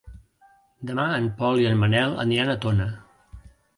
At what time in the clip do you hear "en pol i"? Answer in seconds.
1.17-1.67